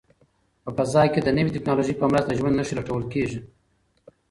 [0.63, 3.39] په فضا کې د نوې ټیکنالوژۍ په مرسته د ژوند نښې لټول کیږي.